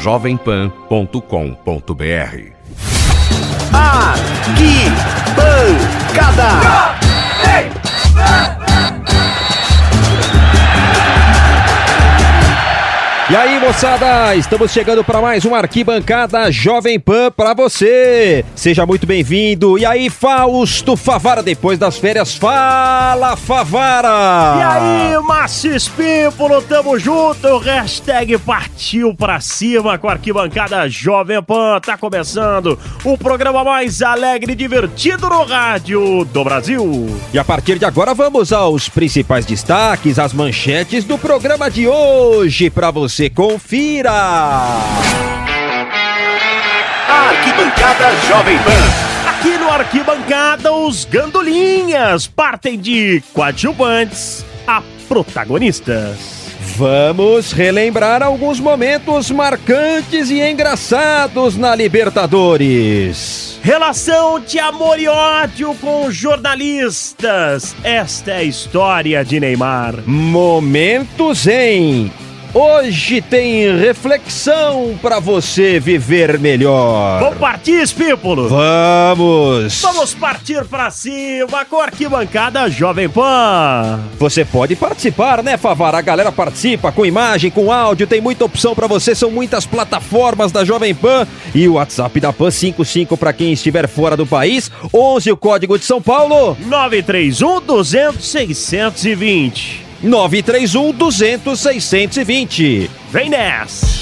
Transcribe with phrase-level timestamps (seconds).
[0.00, 2.60] jovempan.com.br.
[3.72, 6.50] Arquibancada.
[13.30, 18.44] E aí, moçada, estamos chegando para mais uma arquibancada Jovem Pan para você.
[18.56, 19.78] Seja muito bem-vindo.
[19.78, 24.08] E aí, Fausto Favara, depois das férias, fala Favara.
[24.58, 27.58] E aí, Márcio Espímpolo, tamo junto.
[27.58, 31.78] Hashtag partiu pra cima com a arquibancada Jovem Pan.
[31.80, 37.06] Tá começando o programa mais alegre e divertido no rádio do Brasil.
[37.32, 42.68] E a partir de agora vamos aos principais destaques, as manchetes do programa de hoje
[42.68, 44.12] para você confira.
[47.08, 49.28] Arquibancada Jovem Pan.
[49.28, 56.40] Aqui no Arquibancada, os gandolinhas partem de coadjuvantes a protagonistas.
[56.76, 63.58] Vamos relembrar alguns momentos marcantes e engraçados na Libertadores.
[63.62, 67.74] Relação de amor e ódio com jornalistas.
[67.82, 69.96] Esta é a história de Neymar.
[70.06, 72.10] Momentos em
[72.52, 77.20] Hoje tem reflexão para você viver melhor.
[77.20, 78.48] Vamos partir, Espípulo?
[78.48, 79.80] Vamos!
[79.80, 84.00] Vamos partir pra cima com a arquibancada Jovem Pan.
[84.18, 85.98] Você pode participar, né, Favara?
[85.98, 90.50] A galera participa com imagem, com áudio, tem muita opção para você, são muitas plataformas
[90.50, 94.72] da Jovem Pan e o WhatsApp da Pan 55 para quem estiver fora do país,
[94.92, 99.89] 11 o código de São Paulo, 931 200 620.
[100.02, 102.90] 931 200 620.
[103.10, 104.00] Vem nessa!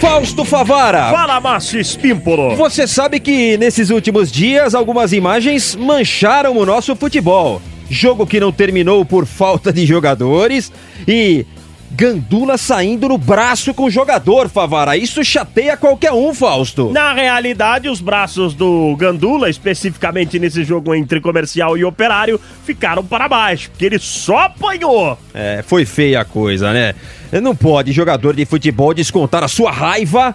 [0.00, 1.10] Fausto Favara.
[1.10, 2.56] Fala, Márcio Espímpolo.
[2.56, 7.60] Você sabe que nesses últimos dias algumas imagens mancharam o nosso futebol.
[7.90, 10.72] Jogo que não terminou por falta de jogadores
[11.06, 11.44] e
[11.92, 14.96] Gandula saindo no braço com o jogador, Favara.
[14.96, 16.90] Isso chateia qualquer um, Fausto.
[16.92, 23.28] Na realidade, os braços do Gandula, especificamente nesse jogo entre comercial e operário, ficaram para
[23.28, 25.18] baixo, porque ele só apanhou.
[25.34, 26.94] É, foi feia a coisa, né?
[27.42, 30.34] Não pode jogador de futebol descontar a sua raiva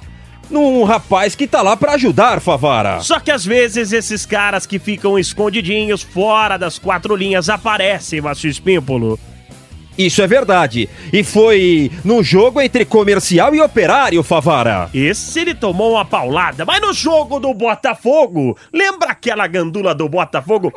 [0.50, 3.00] num rapaz que tá lá para ajudar, Favara.
[3.00, 8.50] Só que às vezes esses caras que ficam escondidinhos fora das quatro linhas aparecem, Márcio
[8.50, 9.20] Espímpolo.
[9.98, 10.90] Isso é verdade.
[11.12, 14.90] E foi no jogo entre comercial e operário, Favara.
[14.94, 20.74] Esse ele tomou uma paulada, mas no jogo do Botafogo, lembra aquela gandula do Botafogo?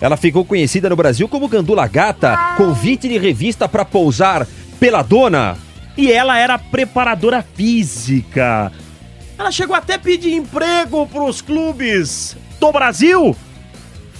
[0.00, 4.44] Ela ficou conhecida no Brasil como Gandula Gata, convite de revista para pousar
[4.80, 5.56] pela dona.
[5.96, 8.72] E ela era preparadora física.
[9.38, 13.36] Ela chegou até a pedir emprego pros clubes do Brasil.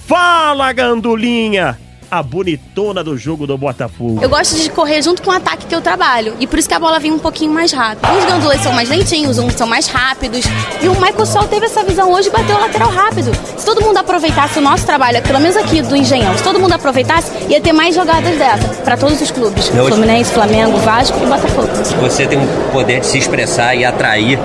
[0.07, 1.82] Fala, gandulinha!
[2.13, 4.19] A bonitona do jogo do Botafogo.
[4.21, 6.35] Eu gosto de correr junto com o ataque que eu trabalho.
[6.39, 8.07] E por isso que a bola vem um pouquinho mais rápido.
[8.07, 10.45] Uns gandulas são mais lentinhos, uns são mais rápidos.
[10.79, 13.31] E o Michael Sol teve essa visão hoje e bateu o lateral rápido.
[13.57, 16.73] Se todo mundo aproveitasse o nosso trabalho, pelo menos aqui do Engenhão, se todo mundo
[16.73, 19.69] aproveitasse, ia ter mais jogadas dessa para todos os clubes.
[19.69, 21.67] Fluminense, Flamengo, Vasco e Botafogo.
[21.99, 24.37] Você tem um poder de se expressar e atrair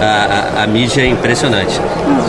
[0.00, 1.80] a, a, a, mídia é impressionante.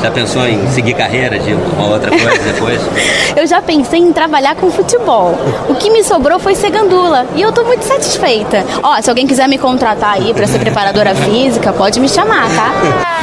[0.02, 2.82] Já pensou em seguir carreira de uma outra coisa depois?
[3.36, 5.38] eu já pensei em trabalhar com futebol.
[5.70, 7.26] O que me sobrou foi ser gandula.
[7.36, 8.66] E eu tô muito satisfeita.
[8.82, 12.72] Ó, se alguém quiser me contratar aí para ser preparadora física, pode me chamar, tá?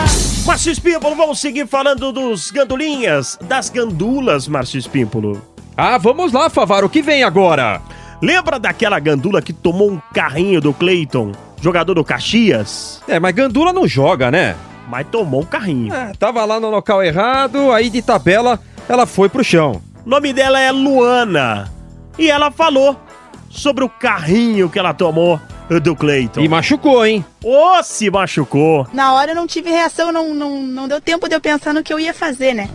[0.46, 5.40] Márcio Espímpolo, vamos seguir falando dos gandulinhas, das gandulas, Márcio Espímpolo.
[5.74, 7.80] Ah, vamos lá, Favaro, o que vem agora?
[8.20, 11.32] Lembra daquela gandula que tomou um carrinho do Cleiton?
[11.64, 13.02] Jogador do Caxias.
[13.08, 14.54] É, mas Gandula não joga, né?
[14.86, 15.94] Mas tomou um carrinho.
[15.94, 19.80] É, tava lá no local errado, aí de tabela ela foi pro chão.
[20.04, 21.72] O nome dela é Luana.
[22.18, 23.00] E ela falou
[23.48, 25.40] sobre o carrinho que ela tomou
[25.82, 26.40] do Cleiton.
[26.40, 27.24] E machucou, hein?
[27.42, 28.86] Ô, oh, se machucou.
[28.92, 31.82] Na hora eu não tive reação, não, não, não deu tempo de eu pensar no
[31.82, 32.68] que eu ia fazer, né?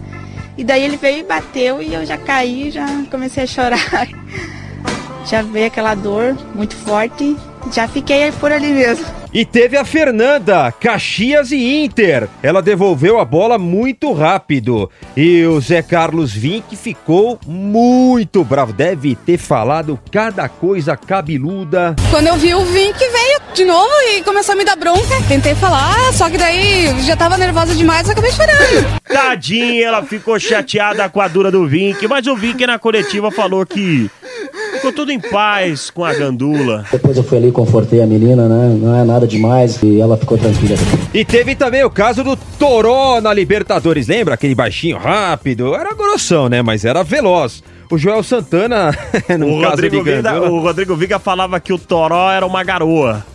[0.57, 4.07] E daí ele veio e bateu e eu já caí, já comecei a chorar.
[5.29, 7.37] já veio aquela dor muito forte
[7.75, 9.05] já fiquei por ali mesmo.
[9.31, 12.27] E teve a Fernanda, Caxias e Inter.
[12.41, 14.89] Ela devolveu a bola muito rápido.
[15.15, 18.73] E o Zé Carlos Vink ficou muito bravo.
[18.73, 21.95] Deve ter falado cada coisa cabeluda.
[22.09, 25.21] Quando eu vi o Vink veio de novo e começou a me dar bronca.
[25.27, 28.99] Tentei falar, só que daí já tava nervosa demais e acabei chorando.
[29.07, 33.63] Tadinha, ela ficou chateada com a dura do Vink, mas o Vink na coletiva falou
[33.63, 34.09] que
[34.73, 36.85] ficou tudo em paz com a gandula.
[36.91, 38.77] Depois eu fui ali, confortei a menina, né?
[38.81, 40.77] Não é nada demais e ela ficou tranquila.
[41.13, 44.35] E teve também o caso do Toró na Libertadores, lembra?
[44.35, 46.61] Aquele baixinho rápido, era grossão, né?
[46.61, 47.61] Mas era veloz.
[47.91, 48.91] O Joel Santana,
[49.37, 52.63] no O caso Rodrigo, de Viga, o Rodrigo Viga falava que o Toró era uma
[52.63, 53.25] garoa.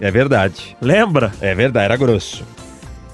[0.00, 0.76] É verdade.
[0.80, 1.30] Lembra?
[1.40, 2.44] É verdade, era grosso.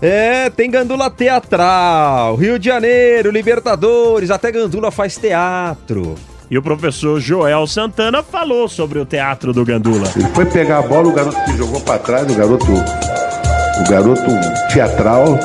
[0.01, 6.15] É, tem Gandula Teatral, Rio de Janeiro, Libertadores, até Gandula faz teatro.
[6.51, 10.09] E o professor Joel Santana falou sobre o teatro do Gandula.
[10.17, 14.31] Ele foi pegar a bola, o garoto se jogou para trás, o garoto, o garoto
[14.73, 15.39] teatral,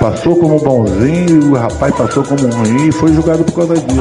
[0.00, 4.00] passou como bonzinho, o rapaz passou como ruim e foi julgado por causa disso.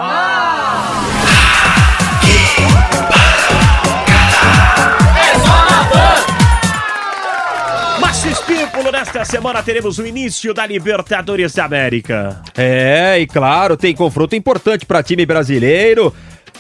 [9.22, 12.42] Nesta semana teremos o início da Libertadores da América.
[12.58, 16.12] É, e claro, tem confronto importante para time brasileiro.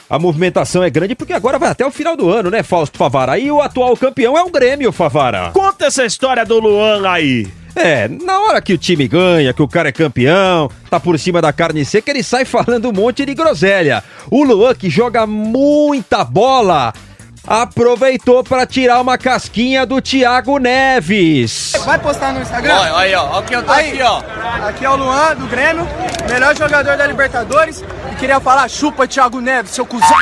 [0.07, 3.39] A movimentação é grande porque agora vai até o final do ano, né, Fausto Favara?
[3.39, 5.49] E o atual campeão é o Grêmio, Favara.
[5.51, 7.47] Conta essa história do Luan aí.
[7.75, 11.41] É, na hora que o time ganha, que o cara é campeão, tá por cima
[11.41, 14.03] da carne seca, ele sai falando um monte de groselha.
[14.29, 16.93] O Luan, que joga muita bola,
[17.45, 21.73] aproveitou para tirar uma casquinha do Thiago Neves.
[21.85, 22.75] Vai postar no Instagram?
[22.75, 23.29] Olha, aí, ó.
[23.31, 24.21] Olha quem eu tô Aí, aqui, ó.
[24.67, 25.87] Aqui é o Luan, do Grêmio,
[26.29, 27.83] melhor jogador da Libertadores.
[28.11, 30.17] E queria falar, chupa Thiago Neves, seu cuzão.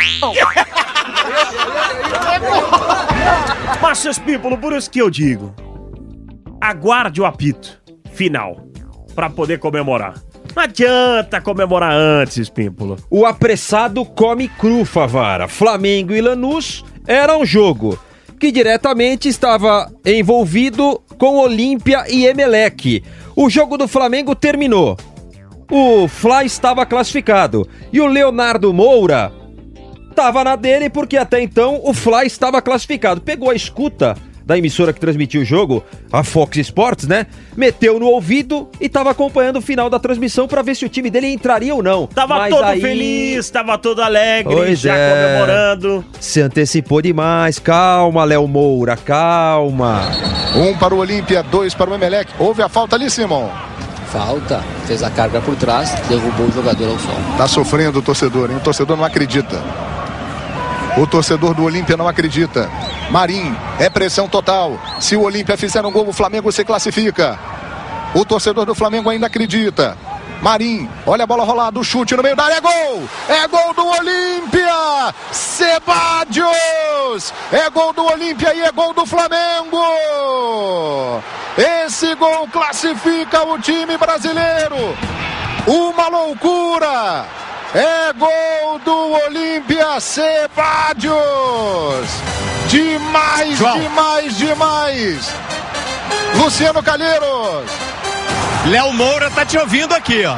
[3.81, 5.54] Márcio Espímpolo, por isso que eu digo.
[6.62, 7.80] Aguarde o apito
[8.13, 8.66] final
[9.16, 10.16] para poder comemorar.
[10.56, 12.98] Não adianta comemorar antes, Espímpolo.
[13.10, 15.48] O apressado come cru, Favara.
[15.48, 17.97] Flamengo e Lanús era um jogo
[18.39, 23.03] que diretamente estava envolvido com Olímpia e Emelec.
[23.35, 24.95] O jogo do Flamengo terminou.
[25.71, 29.33] O Fla estava classificado e o Leonardo Moura
[30.07, 33.21] estava na dele porque até então o Fla estava classificado.
[33.21, 34.15] Pegou a escuta
[34.50, 37.28] da emissora que transmitiu o jogo, a Fox Sports, né?
[37.56, 41.12] Meteu no ouvido e estava acompanhando o final da transmissão para ver se o time
[41.12, 42.07] dele entraria ou não.
[42.07, 45.12] Tava Mas todo aí- feliz, tava todo alegre, Pois já é.
[45.13, 46.04] comemorando.
[46.19, 47.60] Se antecipou demais.
[47.60, 50.01] Calma, Léo Moura, calma.
[50.56, 52.31] Um para o Olímpia, dois para o Emelec.
[52.40, 53.48] Houve a falta ali, Simon.
[54.12, 54.63] Falta.
[54.88, 57.13] Fez a carga por trás, derrubou o jogador ao chão.
[57.38, 58.57] Tá sofrendo o torcedor, hein?
[58.57, 59.62] O torcedor não acredita.
[60.98, 62.68] O torcedor do Olímpia não acredita.
[63.11, 64.79] Marim, é pressão total.
[65.00, 67.39] Se o Olímpia fizer um gol, o Flamengo se classifica.
[68.13, 69.97] O torcedor do Flamengo ainda acredita.
[70.41, 73.03] Marim, olha a bola rolada, o chute no meio da área, é gol!
[73.27, 75.13] É gol do Olímpia!
[75.31, 76.53] Sebadios!
[77.51, 79.83] É gol do Olímpia e é gol do Flamengo!
[81.57, 84.95] Esse gol classifica o time brasileiro!
[85.67, 87.25] Uma loucura!
[87.73, 91.19] É gol do Olímpia Sebadios!
[93.13, 93.79] Demais, João.
[93.79, 95.35] demais, demais!
[96.35, 97.65] Luciano Calheiros!
[98.67, 100.35] Léo Moura tá te ouvindo aqui, ó.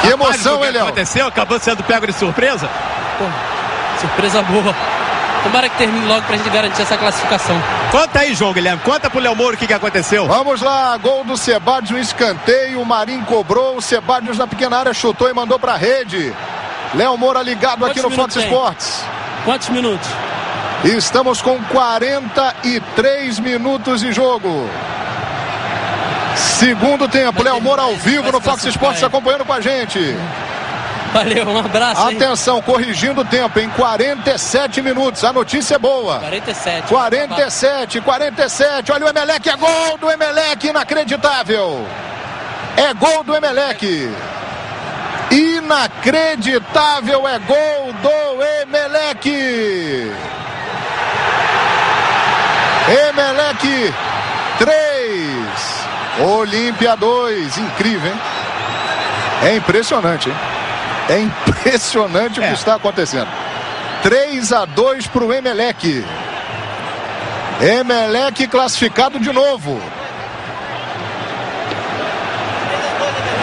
[0.00, 0.84] Que emoção, o que hein, Léo?
[0.84, 1.26] aconteceu?
[1.26, 2.68] Acabou sendo pego de surpresa?
[4.00, 4.74] Surpresa boa.
[5.42, 7.60] Tomara que termine logo pra gente garantir essa classificação.
[7.90, 8.80] Conta aí, João Guilherme.
[8.82, 10.26] Conta pro Léo Moura o que, que aconteceu.
[10.26, 12.80] Vamos lá, gol do Sebadios no escanteio.
[12.80, 13.76] O Marinho cobrou.
[13.76, 16.32] O Sebadios na pequena área chutou e mandou pra rede.
[16.94, 18.44] Léo Moura ligado aqui no Quantos Fox tem?
[18.44, 19.04] Sports.
[19.44, 20.08] Quantos minutos?
[20.84, 24.68] Estamos com 43 minutos de jogo.
[26.36, 29.98] Segundo tempo, Léo Moura ao vivo no Fox Sports acompanhando com a gente.
[31.12, 32.08] Valeu, um abraço.
[32.10, 32.16] hein?
[32.16, 35.24] Atenção, corrigindo o tempo em 47 minutos.
[35.24, 36.18] A notícia é boa.
[36.20, 36.88] 47.
[36.88, 38.92] 47, 47.
[38.92, 41.86] Olha o Emelec, é gol do Emelec, inacreditável.
[42.76, 44.12] É gol do Emelec.
[45.30, 50.12] Inacreditável, é gol do Emelec.
[52.88, 53.94] Emelec
[54.58, 57.58] 3, Olímpia 2.
[57.58, 58.20] Incrível, hein?
[59.42, 60.36] É impressionante, hein?
[61.08, 63.28] É impressionante o que está acontecendo.
[64.02, 66.04] 3 a 2 para o Emelec.
[67.60, 69.80] Emelec classificado de novo.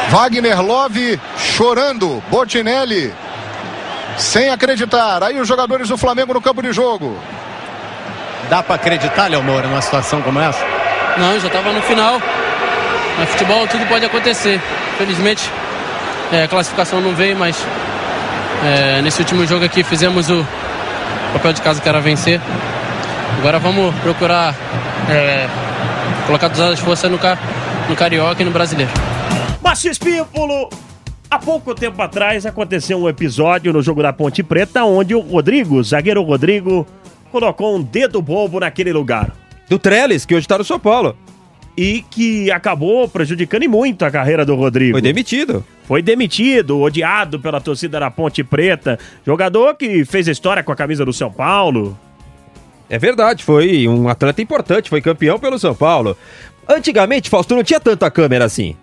[0.09, 2.23] Wagner Love chorando.
[2.29, 3.13] Botinelli
[4.17, 5.23] sem acreditar.
[5.23, 7.17] Aí os jogadores do Flamengo no campo de jogo.
[8.49, 10.63] Dá pra acreditar, Léo Moura, numa situação como essa?
[11.17, 12.21] Não, já tava no final.
[13.17, 14.61] Mas futebol tudo pode acontecer.
[14.97, 15.49] Felizmente
[16.31, 17.57] é, a classificação não veio, mas
[18.63, 20.45] é, nesse último jogo aqui fizemos o
[21.33, 22.39] papel de casa que era vencer.
[23.39, 24.55] Agora vamos procurar
[25.09, 25.47] é,
[26.25, 27.19] colocar todas as forças no,
[27.89, 28.91] no Carioca e no Brasileiro.
[29.61, 30.69] Márcio Espímpolo,
[31.29, 35.75] há pouco tempo atrás aconteceu um episódio no jogo da Ponte Preta onde o Rodrigo,
[35.77, 36.87] o zagueiro Rodrigo,
[37.35, 39.35] colocou um dedo bobo naquele lugar.
[39.67, 41.17] Do Trellis, que hoje tá no São Paulo.
[41.75, 44.93] E que acabou prejudicando e muito a carreira do Rodrigo.
[44.93, 45.65] Foi demitido.
[45.83, 48.97] Foi demitido, odiado pela torcida da Ponte Preta.
[49.25, 51.99] Jogador que fez história com a camisa do São Paulo.
[52.89, 56.15] É verdade, foi um atleta importante, foi campeão pelo São Paulo.
[56.69, 58.77] Antigamente, Fausto, não tinha tanta câmera assim.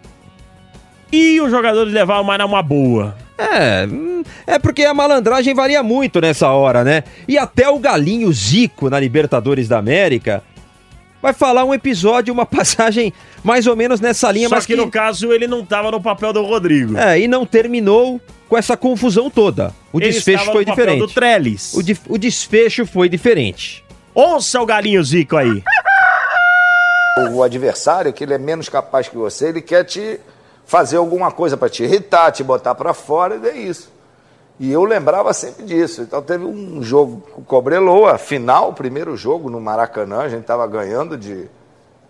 [1.10, 3.16] E os jogadores levavam mais numa boa.
[3.42, 7.04] É, é porque a malandragem varia muito nessa hora, né?
[7.26, 10.42] E até o Galinho Zico na Libertadores da América
[11.20, 13.12] vai falar um episódio, uma passagem
[13.44, 16.32] mais ou menos nessa linha, Só mas que, no caso ele não tava no papel
[16.32, 16.96] do Rodrigo.
[16.96, 19.72] É, e não terminou com essa confusão toda.
[19.92, 21.08] O Ele desfecho estava foi no papel diferente.
[21.08, 21.74] do Trellis.
[21.74, 23.82] O, di- o desfecho foi diferente.
[24.14, 25.62] Ouça o Galinho Zico aí.
[27.32, 30.18] O adversário, que ele é menos capaz que você, ele quer te
[30.72, 33.92] fazer alguma coisa para te irritar, te botar para fora, e é isso.
[34.58, 36.00] E eu lembrava sempre disso.
[36.00, 40.40] Então teve um jogo com o Cobreloa, final, o primeiro jogo no Maracanã, a gente
[40.40, 41.46] estava ganhando de,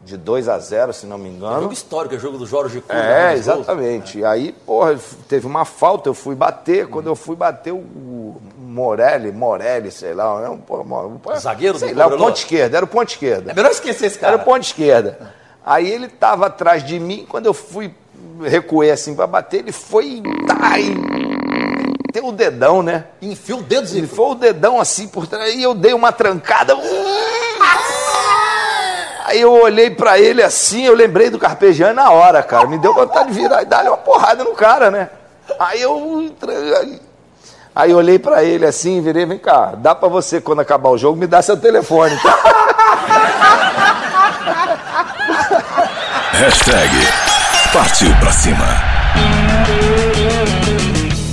[0.04, 1.62] de 2 a 0, se não me engano.
[1.62, 2.95] Jogo histórico, é jogo do Jorge Cuba.
[2.95, 4.21] É, exatamente.
[4.21, 4.97] E aí, porra,
[5.28, 6.87] teve uma falta, eu fui bater.
[6.87, 10.49] Quando eu fui bater, o Morelli, Morelli, sei lá, né?
[10.49, 12.28] um, porra, um, porra, Zagueiro do sei lá, o Cobreloa?
[12.28, 13.50] ponto esquerda, era o ponto esquerda.
[13.50, 14.35] É melhor esquecer esse cara.
[14.35, 15.35] Era o ponto esquerda.
[15.66, 17.92] Aí ele tava atrás de mim, quando eu fui
[18.41, 20.95] recuei assim pra bater, ele foi tá, e
[22.12, 23.05] tem o dedão, né?
[23.23, 26.77] Enfia o dedo, Ele foi o dedão assim por trás, e eu dei uma trancada.
[29.25, 32.67] Aí eu olhei pra ele assim, eu lembrei do Carpegiani na hora, cara.
[32.67, 35.09] Me deu vontade de virar e dar uma porrada no cara, né?
[35.59, 36.31] Aí eu
[37.75, 40.99] Aí eu olhei pra ele assim, virei, vem cá, dá pra você quando acabar o
[40.99, 42.39] jogo me dar seu telefone, tá?
[46.33, 47.22] Hashtag
[47.73, 48.67] Partiu pra cima.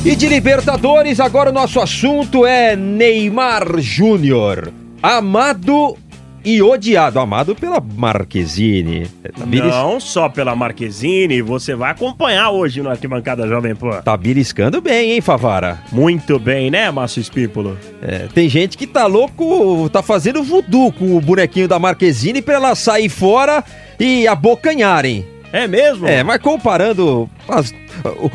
[0.06, 4.72] E de Libertadores, agora o nosso assunto é Neymar Júnior.
[5.04, 5.98] Amado
[6.44, 7.20] e odiado.
[7.20, 9.08] Amado pela Marquezine.
[9.38, 14.02] Tá belis- Não só pela Marquezine, você vai acompanhar hoje no Arquibancada Jovem Pan.
[14.02, 15.80] Tá beliscando bem, hein, Favara?
[15.92, 17.78] Muito bem, né, Márcio Espípolo?
[18.02, 22.56] É, tem gente que tá louco, tá fazendo voodoo com o bonequinho da Marquezine pra
[22.56, 23.64] ela sair fora
[24.00, 25.26] e abocanharem.
[25.52, 26.08] É mesmo?
[26.08, 27.74] É, mas comparando as-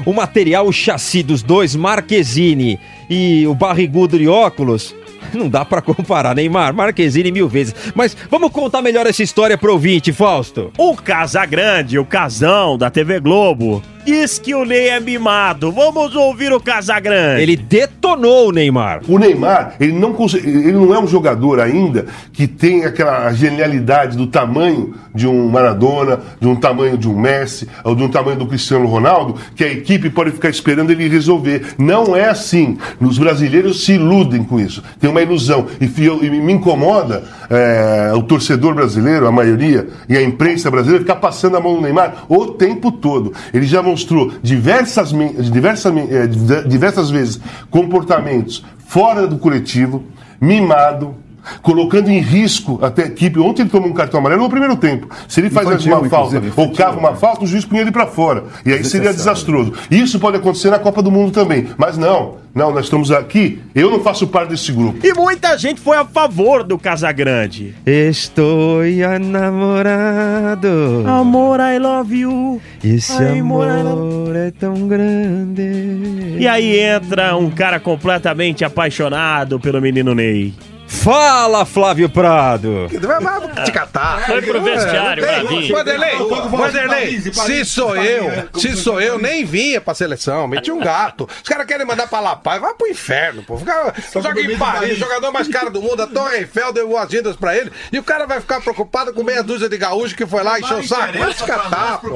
[0.05, 2.79] o, o material, o chassi dos dois, Marquezine
[3.09, 4.95] e o barrigudo de óculos,
[5.33, 7.75] não dá pra comparar, Neymar, Marquezine mil vezes.
[7.95, 10.73] Mas vamos contar melhor essa história pro ouvinte, Fausto.
[10.77, 15.73] O Casagrande, o casão da TV Globo, diz que o Ney é mimado.
[15.73, 17.43] Vamos ouvir o Casagrande.
[17.43, 19.01] Ele detonou o Neymar.
[19.09, 24.17] O Neymar, ele não, consegue- ele não é um jogador ainda que tem aquela genialidade
[24.17, 28.37] do tamanho de um Maradona, de um tamanho de um Messi, ou de um tamanho
[28.39, 31.75] do Cristiano Ronaldo, que a equipe pode ficar esperando ele resolver.
[31.79, 32.77] Não é assim.
[33.01, 34.83] Os brasileiros se iludem com isso.
[35.01, 35.67] Tem uma ilusão.
[35.81, 41.03] E, eu- e me incomoda é, o torcedor brasileiro, a maioria, e a imprensa brasileira
[41.05, 43.33] ficar passando a mão no Neymar o tempo todo.
[43.53, 45.11] Ele já mostrou diversas,
[45.51, 45.93] diversas,
[46.31, 50.05] diver- diversas vezes comportamentos fora do coletivo,
[50.41, 51.15] mimado,
[51.63, 53.39] colocando em risco até a equipe.
[53.39, 55.09] Ontem ele tomou um cartão amarelo no primeiro tempo.
[55.29, 58.07] Se ele faz Infantil, uma falta ou cava uma falta, o juiz punha ele para
[58.07, 58.45] fora.
[58.65, 59.73] E aí seria desastroso.
[59.91, 61.69] Isso pode acontecer na Copa do Mundo também.
[61.77, 63.61] Mas não, não, nós estamos aqui.
[63.75, 65.05] Eu não faço parte desse grupo.
[65.05, 67.75] E muita gente foi a favor do Casagrande.
[67.85, 70.69] Estou enamorado.
[71.07, 72.63] Amor, I love you.
[72.83, 76.37] Esse Ai, amor, amor é tão grande.
[76.39, 80.55] E aí entra um cara completamente apaixonado pelo menino Ney.
[81.03, 82.89] Fala, Flávio Prado.
[82.89, 84.25] Vai te catar.
[84.27, 85.75] Foi pro vestiário, Bravinho.
[85.75, 86.17] Vanderlei,
[86.51, 91.29] Vanderlei, se sou eu, se sou eu, nem vinha pra seleção, meti um gato.
[91.43, 93.59] Os caras querem mandar pra La Paz, vai pro inferno, pô.
[93.59, 97.57] Fica, joga em Paris, jogador mais caro do mundo, a Torre Eiffel deu boas-vindas pra
[97.57, 100.59] ele, e o cara vai ficar preocupado com meia dúzia de gaúcho que foi lá
[100.59, 101.19] e encheu o saco.
[101.19, 102.15] Vai te catar, pô.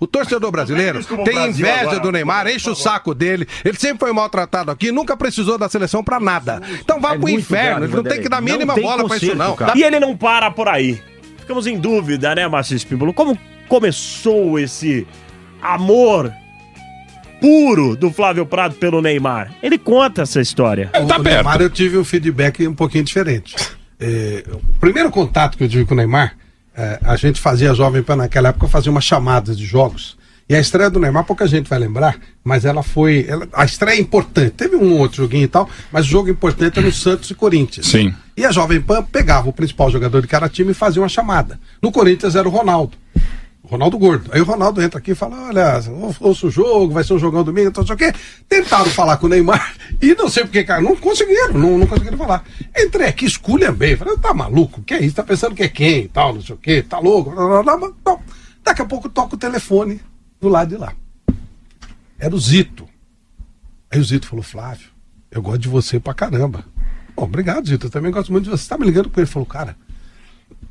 [0.00, 3.14] O torcedor brasileiro tem inveja do Neymar, enche o saco
[8.14, 9.56] tem que dar mínima bola pra isso, não.
[9.74, 11.00] E ele não para por aí.
[11.38, 13.12] Ficamos em dúvida, né, Márcio Espímbolo?
[13.12, 15.06] Como começou esse
[15.60, 16.32] amor
[17.40, 19.52] puro do Flávio Prado pelo Neymar?
[19.62, 20.90] Ele conta essa história.
[20.94, 23.54] o Neymar eu tive um feedback um pouquinho diferente.
[24.06, 26.36] É, o primeiro contato que eu tive com o Neymar,
[26.76, 30.18] é, a gente fazia Jovem Pan naquela época, fazia uma chamada de jogos.
[30.46, 33.24] E a estreia do Neymar, pouca gente vai lembrar, mas ela foi.
[33.26, 34.50] ela- a estreia é importante.
[34.50, 37.86] Teve um outro joguinho e tal, mas o jogo importante é no Santos e Corinthians.
[37.86, 38.14] Sim.
[38.36, 41.58] E a Jovem Pan pegava o principal jogador de cada time e fazia uma chamada.
[41.80, 42.96] No Corinthians era o Ronaldo.
[43.66, 44.30] Ronaldo Gordo.
[44.34, 45.80] Aí o Ronaldo entra aqui e fala: olha,
[46.20, 48.12] ouça o jogo, vai ser um jogão domingo, então não sei o quê.
[48.46, 52.18] Tentaram falar com o Neymar e não sei porque, cara, não conseguiram, não, não conseguiram
[52.18, 52.44] falar.
[52.78, 53.96] Entrei aqui, esculha bem.
[53.96, 54.82] Falei, tá maluco?
[54.82, 55.16] Que é isso?
[55.16, 57.30] Tá pensando que é quem e tal, não sei o quê, tá louco?
[57.30, 57.92] Blá, blá, blá, blá.
[58.04, 58.20] Não.
[58.62, 60.00] Daqui a pouco toca o telefone
[60.44, 60.94] do lado de lá.
[62.18, 62.86] Era o Zito.
[63.90, 64.88] Aí o Zito falou: Flávio,
[65.30, 66.64] eu gosto de você pra caramba.
[67.16, 67.86] Bom, obrigado, Zito.
[67.86, 68.64] Eu também gosto muito de você.
[68.64, 69.20] Você tá me ligando ele?
[69.20, 69.76] Ele falou, cara.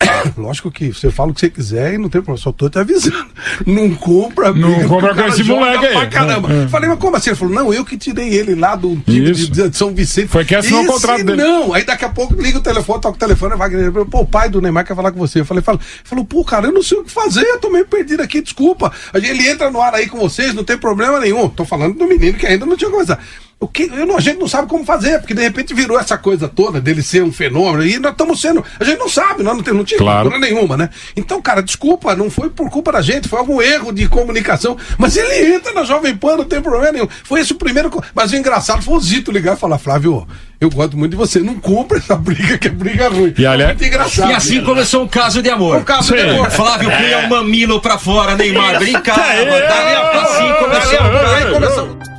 [0.37, 2.79] Lógico que você fala o que você quiser e não tem problema, só tô te
[2.79, 3.25] avisando.
[3.65, 6.07] Não compra Não compra com esse moleque aí.
[6.07, 6.51] caramba.
[6.51, 6.67] É, é.
[6.67, 7.29] Falei, mas como assim?
[7.31, 10.27] Ele falou, não, eu que tirei ele lá do time de, de São Vicente.
[10.27, 11.41] Foi quem assinou o contrato dele.
[11.41, 14.25] Não, aí daqui a pouco liga o telefone, toca o telefone, vai Wagner, pô, o
[14.25, 15.39] pai do Neymar quer falar com você.
[15.39, 15.79] Eu falei, fala.
[15.79, 18.41] Ele falou, pô, cara, eu não sei o que fazer, eu tô meio perdido aqui,
[18.41, 18.91] desculpa.
[19.13, 21.49] Ele entra no ar aí com vocês, não tem problema nenhum.
[21.49, 23.19] Tô falando do menino que ainda não tinha começado.
[23.63, 26.17] O que, eu não- a gente não sabe como fazer, porque de repente virou essa
[26.17, 28.63] coisa toda dele ser um fenômeno, e nós estamos sendo.
[28.79, 30.29] A gente não sabe, nós não, tem, não tinha Claro.
[30.29, 30.89] cultura nenhuma, né?
[31.15, 34.75] Então, cara, desculpa, não foi por culpa da gente, foi algum erro de comunicação.
[34.97, 37.07] Mas ele entra na Jovem Pan, não tem problema nenhum.
[37.23, 37.89] Foi esse o primeiro.
[38.13, 40.27] Mas o engraçado foi o Zito ligar e falar: Flávio,
[40.59, 43.33] eu gosto muito de você, não compra essa briga, que é briga ruim.
[43.37, 44.29] E, aliás- muito engraçado.
[44.29, 45.77] E assim começou um caso de amor.
[45.77, 46.29] Um caso de Sim.
[46.31, 46.51] amor.
[46.51, 49.21] Flávio punha o mamilo pra fora, Neymar brincava.
[49.33, 52.12] É, dali a- assim começou.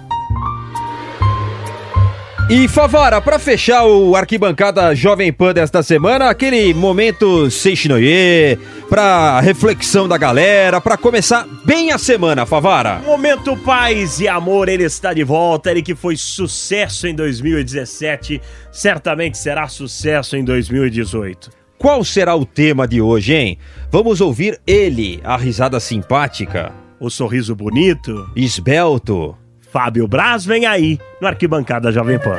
[2.50, 8.58] E Favara, pra fechar o arquibancada Jovem Pan desta semana, aquele momento Seixinoye,
[8.88, 13.00] pra reflexão da galera, pra começar bem a semana, Favara.
[13.02, 15.70] Momento Paz e Amor, ele está de volta.
[15.70, 21.50] Ele que foi sucesso em 2017, certamente será sucesso em 2018.
[21.78, 23.58] Qual será o tema de hoje, hein?
[23.90, 28.28] Vamos ouvir ele, a risada simpática, O sorriso bonito.
[28.36, 29.34] esbelto.
[29.74, 32.38] Fábio Braz vem aí no Arquibancada Jovem Pan.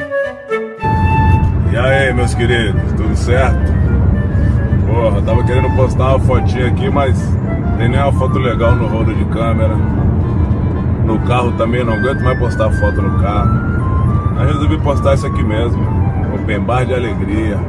[1.70, 3.74] E aí, meus queridos, tudo certo?
[4.88, 7.20] Porra, tava querendo postar uma fotinha aqui, mas
[7.78, 9.76] tem nem uma foto legal no rolo de câmera.
[11.04, 13.52] No carro também não aguento mais postar foto no carro.
[14.38, 15.86] Aí resolvi postar isso aqui mesmo.
[16.36, 17.60] Open bar de alegria.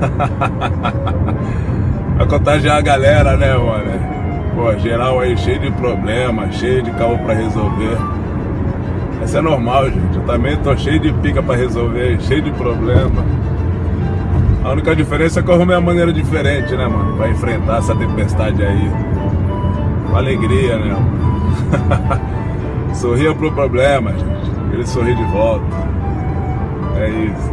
[2.16, 4.09] Pra contagiar a galera, né, mano?
[4.60, 7.96] Pô, geral aí cheio de problemas, cheio de carro pra resolver.
[9.24, 10.16] Isso é normal, gente.
[10.18, 13.24] Eu também tô cheio de pica pra resolver, cheio de problema.
[14.62, 17.16] A única diferença é que eu arrumei uma maneira diferente, né, mano?
[17.16, 18.90] Pra enfrentar essa tempestade aí.
[20.10, 20.94] Com alegria, né?
[22.92, 24.74] Sorria pro problema, gente.
[24.74, 25.74] Ele sorri de volta.
[26.98, 27.50] É isso.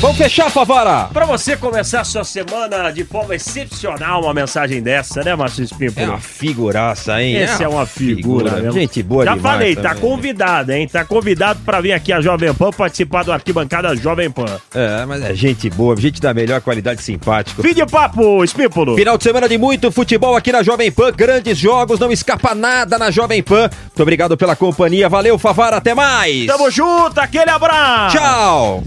[0.00, 1.08] Vamos fechar, Favara!
[1.12, 6.06] Pra você começar sua semana de forma excepcional, uma mensagem dessa, né, Márcio Espímpolo?
[6.06, 7.36] É uma figuraça, hein?
[7.36, 8.72] Esse é uma figura, mesmo.
[8.72, 10.00] Gente boa Já falei, tá também.
[10.00, 10.86] convidado, hein?
[10.86, 14.46] Tá convidado pra vir aqui a Jovem Pan participar do Arquibancada Jovem Pan.
[14.72, 17.60] É, mas é gente boa, gente da melhor qualidade simpático.
[17.60, 18.94] Fim de papo, Espímpolo.
[18.94, 22.98] Final de semana de muito futebol aqui na Jovem Pan, grandes jogos, não escapa nada
[22.98, 23.68] na Jovem Pan.
[23.68, 26.46] Muito obrigado pela companhia, valeu Favara, até mais!
[26.46, 28.16] Tamo junto, aquele abraço!
[28.16, 28.84] Tchau!